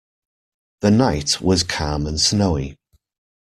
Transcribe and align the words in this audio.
The 0.79 0.89
night 0.89 1.39
was 1.41 1.61
calm 1.61 2.07
and 2.07 2.19
snowy. 2.19 2.75